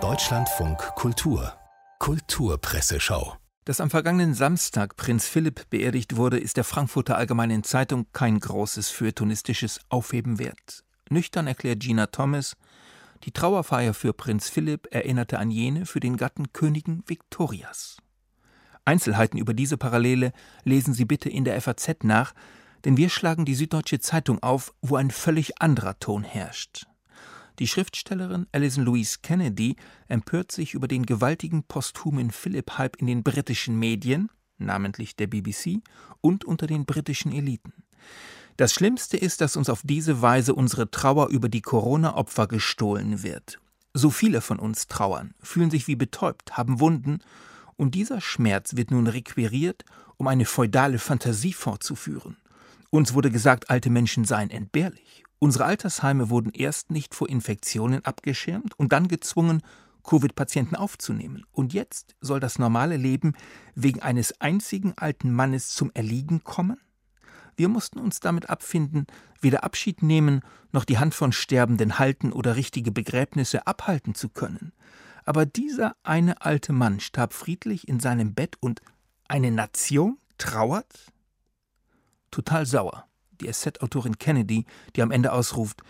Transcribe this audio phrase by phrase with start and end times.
[0.00, 1.52] Deutschlandfunk Kultur
[2.00, 8.40] Kulturpresseschau dass am vergangenen Samstag Prinz Philipp beerdigt wurde, ist der Frankfurter Allgemeinen Zeitung kein
[8.40, 10.82] großes feuilletonistisches Aufheben wert.
[11.08, 12.56] Nüchtern erklärt Gina Thomas,
[13.22, 17.98] die Trauerfeier für Prinz Philipp erinnerte an jene für den Gatten Königin Viktorias.
[18.84, 20.32] Einzelheiten über diese Parallele
[20.64, 22.34] lesen Sie bitte in der FAZ nach,
[22.84, 26.88] denn wir schlagen die Süddeutsche Zeitung auf, wo ein völlig anderer Ton herrscht.
[27.60, 29.76] Die Schriftstellerin Alison Louise Kennedy
[30.08, 35.80] empört sich über den gewaltigen posthumen Philip-Hype in den britischen Medien, namentlich der BBC,
[36.20, 37.72] und unter den britischen Eliten.
[38.56, 43.60] Das Schlimmste ist, dass uns auf diese Weise unsere Trauer über die Corona-Opfer gestohlen wird.
[43.92, 47.20] So viele von uns trauern, fühlen sich wie betäubt, haben Wunden,
[47.76, 49.84] und dieser Schmerz wird nun requiriert,
[50.16, 52.36] um eine feudale Fantasie fortzuführen.
[52.90, 55.24] Uns wurde gesagt, alte Menschen seien entbehrlich.
[55.44, 59.60] Unsere Altersheime wurden erst nicht vor Infektionen abgeschirmt und dann gezwungen,
[60.02, 61.44] Covid-Patienten aufzunehmen.
[61.52, 63.34] Und jetzt soll das normale Leben
[63.74, 66.80] wegen eines einzigen alten Mannes zum Erliegen kommen?
[67.56, 69.06] Wir mussten uns damit abfinden,
[69.42, 70.40] weder Abschied nehmen
[70.72, 74.72] noch die Hand von Sterbenden halten oder richtige Begräbnisse abhalten zu können.
[75.26, 78.80] Aber dieser eine alte Mann starb friedlich in seinem Bett und
[79.28, 81.12] eine Nation trauert?
[82.30, 83.06] Total sauer
[83.44, 84.64] die SZ-Autorin Kennedy,
[84.96, 85.82] die am Ende ausruft: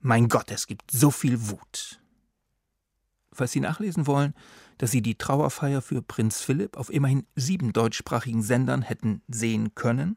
[0.00, 2.00] Mein Gott, es gibt so viel Wut.
[3.32, 4.34] Falls Sie nachlesen wollen,
[4.78, 10.16] dass Sie die Trauerfeier für Prinz Philipp auf immerhin sieben deutschsprachigen Sendern hätten sehen können,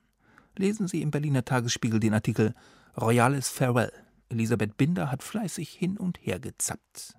[0.57, 2.53] lesen Sie im Berliner Tagesspiegel den Artikel
[2.99, 3.91] Royales Farewell.
[4.29, 7.15] Elisabeth Binder hat fleißig hin und her gezappt.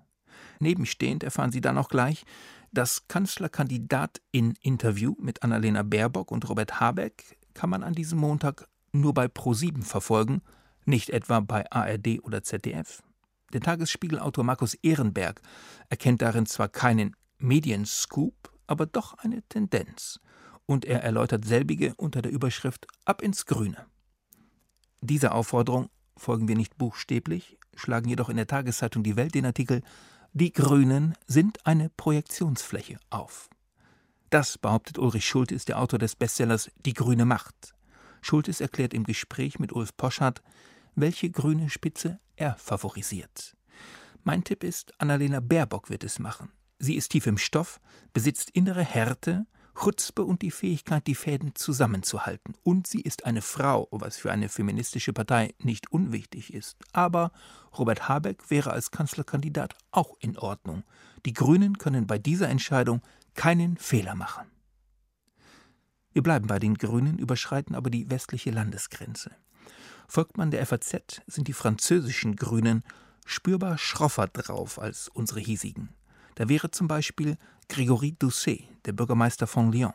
[0.58, 2.24] Nebenstehend erfahren Sie dann auch gleich,
[2.72, 8.66] das Kanzlerkandidat in Interview mit Annalena Baerbock und Robert Habeck kann man an diesem Montag
[8.92, 10.42] nur bei Pro7 verfolgen,
[10.84, 13.02] nicht etwa bei ARD oder ZDF.
[13.52, 15.40] Der Tagesspiegelautor Markus Ehrenberg
[15.88, 20.20] erkennt darin zwar keinen Medienscoop, aber doch eine Tendenz.
[20.64, 23.86] Und er erläutert selbige unter der Überschrift Ab ins Grüne.
[25.00, 29.82] Dieser Aufforderung folgen wir nicht buchstäblich, schlagen jedoch in der Tageszeitung Die Welt den Artikel
[30.32, 33.50] Die Grünen sind eine Projektionsfläche auf.
[34.30, 37.74] Das behauptet Ulrich Schulte, ist der Autor des Bestsellers Die grüne Macht.
[38.22, 40.42] Schultes erklärt im Gespräch mit Ulf Poschardt,
[40.94, 43.56] welche grüne Spitze er favorisiert.
[44.24, 46.50] Mein Tipp ist, Annalena Baerbock wird es machen.
[46.78, 47.80] Sie ist tief im Stoff,
[48.12, 52.54] besitzt innere Härte, Chutzpe und die Fähigkeit, die Fäden zusammenzuhalten.
[52.62, 56.76] Und sie ist eine Frau, was für eine feministische Partei nicht unwichtig ist.
[56.92, 57.32] Aber
[57.76, 60.84] Robert Habeck wäre als Kanzlerkandidat auch in Ordnung.
[61.24, 63.00] Die Grünen können bei dieser Entscheidung
[63.34, 64.51] keinen Fehler machen.
[66.12, 69.30] Wir bleiben bei den Grünen, überschreiten aber die westliche Landesgrenze.
[70.08, 72.82] Folgt man der FAZ, sind die französischen Grünen
[73.24, 75.90] spürbar schroffer drauf als unsere hiesigen.
[76.34, 77.36] Da wäre zum Beispiel
[77.68, 79.94] Grégory Doucet, der Bürgermeister von Lyon.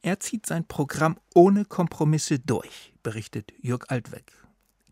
[0.00, 4.32] Er zieht sein Programm ohne Kompromisse durch, berichtet Jörg Altweg.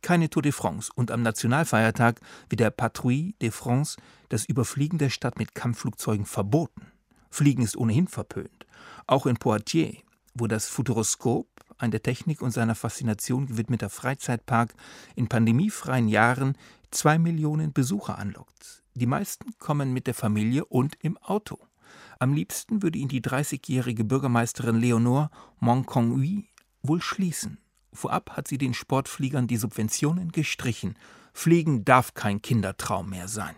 [0.03, 3.97] Keine Tour de France und am Nationalfeiertag wird der Patrouille de France
[4.29, 6.93] das Überfliegen der Stadt mit Kampfflugzeugen verboten.
[7.31, 8.67] Fliegen ist ohnehin verpönt.
[9.07, 9.97] Auch in Poitiers
[10.39, 11.49] wo das Futuroskop,
[11.79, 14.75] ein der Technik und seiner Faszination gewidmeter Freizeitpark,
[15.15, 16.57] in pandemiefreien Jahren
[16.91, 18.83] zwei Millionen Besucher anlockt.
[18.95, 21.59] Die meisten kommen mit der Familie und im Auto.
[22.19, 25.31] Am liebsten würde ihn die 30-jährige Bürgermeisterin Leonore
[25.61, 26.49] Moncongui
[26.83, 27.59] wohl schließen.
[27.93, 30.99] Vorab hat sie den Sportfliegern die Subventionen gestrichen.
[31.33, 33.55] Fliegen darf kein Kindertraum mehr sein.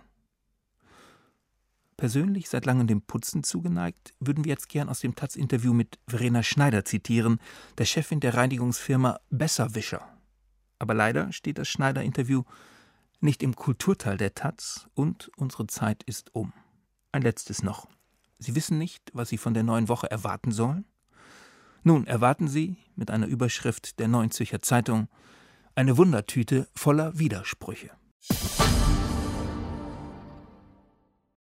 [1.99, 6.45] Persönlich seit langem dem Putzen zugeneigt, würden wir jetzt gern aus dem Taz-Interview mit Verena
[6.45, 7.41] Schneider zitieren,
[7.77, 10.09] der Chefin der Reinigungsfirma Besserwischer.
[10.79, 12.45] Aber leider steht das Schneider-Interview
[13.19, 16.53] nicht im Kulturteil der Taz und unsere Zeit ist um.
[17.11, 17.89] Ein letztes noch.
[18.39, 20.85] Sie wissen nicht, was Sie von der neuen Woche erwarten sollen?
[21.83, 25.09] Nun erwarten Sie, mit einer Überschrift der Neuen Zürcher Zeitung,
[25.75, 27.91] eine Wundertüte voller Widersprüche.